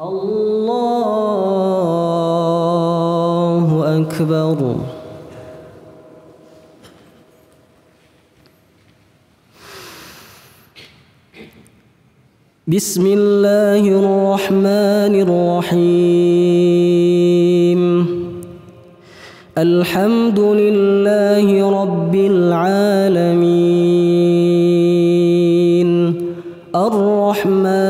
الله 0.00 0.40
أكبر. 4.00 4.56
بسم 12.66 13.06
الله 13.06 13.82
الرحمن 13.88 15.14
الرحيم. 15.68 16.20
الحمد 19.58 20.40
لله 20.40 21.70
رب 21.82 22.14
العالمين. 22.14 23.50
الرحمن 26.74 27.89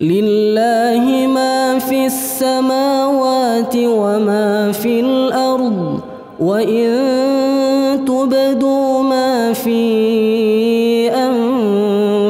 لله 0.00 1.26
ما 1.26 1.78
في 1.78 2.06
السماوات 2.06 3.74
وما 3.76 4.72
في 4.72 5.00
الأرض 5.00 6.00
وإن 6.40 6.88
تبدوا 8.06 9.02
ما 9.02 9.52
في 9.52 11.10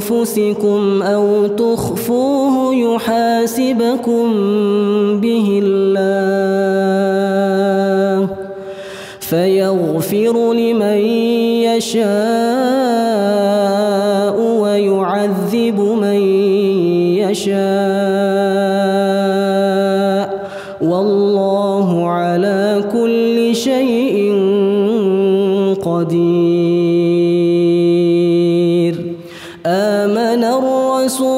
أنفسكم 0.00 1.02
أو 1.02 1.46
تخفوه 1.46 2.74
يحاسبكم 2.74 4.34
به 5.20 5.60
الله 5.64 5.98
فيغفر 9.20 10.52
لمن 10.52 10.98
يشاء. 11.68 12.37
يشاء. 17.30 17.58
والله 20.82 22.08
على 22.08 22.84
كل 22.92 23.56
شيء 23.56 24.32
قدير. 25.82 27.18
آمن 29.66 30.44
الرسول 30.44 31.37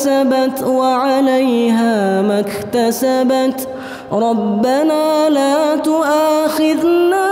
كسبت 0.00 0.62
وعليها 0.62 2.22
ما 2.22 2.40
اكتسبت. 2.40 3.68
ربنا 4.12 5.28
لا 5.28 5.76
تؤاخذنا 5.76 7.29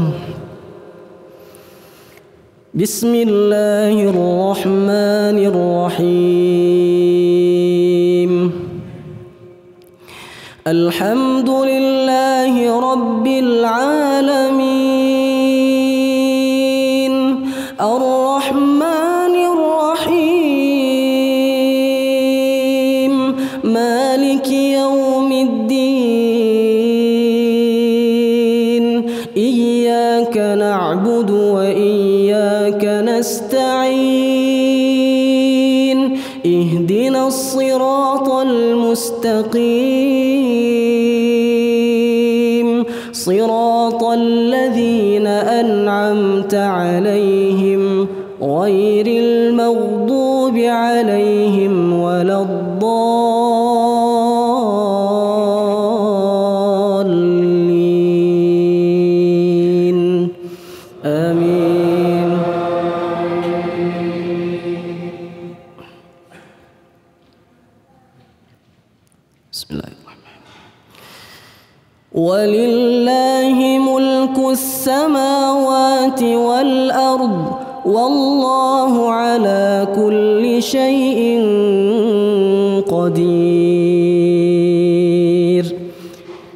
بسم 2.74 3.14
الله 3.14 3.94
الرحمن 4.10 5.38
الرحيم. 5.52 6.32
الحمد 10.66 11.50
لله 11.50 12.80
رب 12.92 13.26
العالمين. 13.26 14.74
الرحمن 17.80 19.34
الرحيم. 19.54 20.74
مالك 23.64 24.50
يوم 24.50 25.32
الصراط 37.34 38.28
المستقيم. 38.28 39.54
صراط 43.12 44.02
الذين 44.04 45.26
أنعمت 45.26 46.54
عليهم 46.54 47.83
ولله 72.34 73.78
ملك 73.78 74.38
السماوات 74.50 76.22
والأرض 76.22 77.52
والله 77.86 79.12
على 79.12 79.88
كل 79.96 80.62
شيء 80.62 81.20
قدير. 82.90 84.04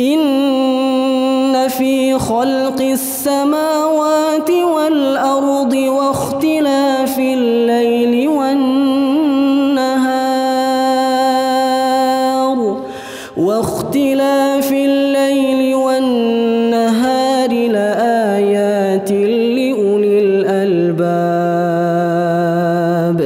إن 0.01 1.69
في 1.69 2.19
خلق 2.19 2.81
السماوات 2.81 4.51
والأرض 4.51 5.75
واختلاف 5.75 6.88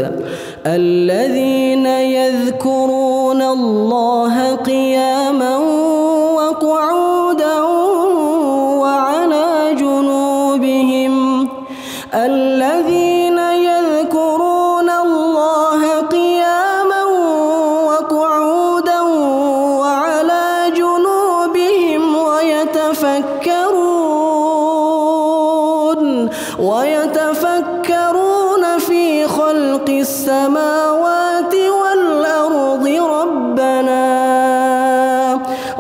الألباب 0.03 1.02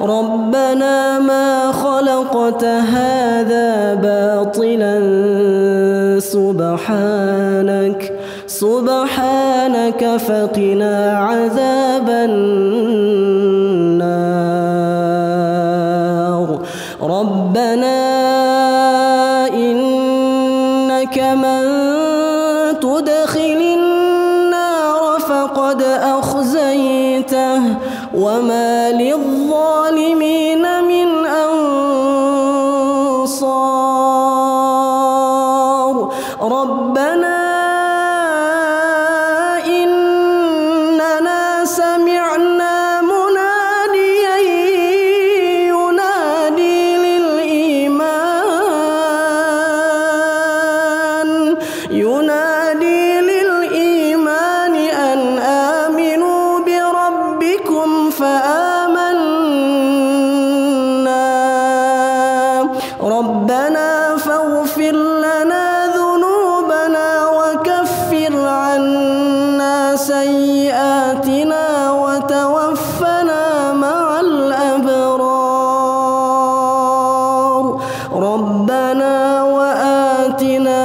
ربنا 0.02 1.18
ما 1.18 1.72
خلقت 1.72 2.64
هذا 2.64 3.94
باطلا 3.94 5.00
سبحانك 6.20 8.12
سبحانك 8.46 10.16
فقنا 10.16 11.18
عذاب 11.18 12.08
النار. 12.08 12.52
ربنا 17.02 17.98
إنك 19.54 21.18
من 21.18 21.62
تدخل 22.80 23.60
النار 23.76 25.02
فقد 25.20 25.82
أخزيته 25.82 27.62
وما 28.14 28.51
ربنا 63.02 64.16
فاغفر 64.16 64.92
لنا 65.26 65.86
ذنوبنا 65.86 67.08
وكفر 67.38 68.34
عنا 68.48 69.96
سيئاتنا 69.96 71.64
وتوفنا 71.92 73.72
مع 73.72 74.20
الأبرار. 74.20 75.42
ربنا 78.14 79.42
وآتنا 79.42 80.81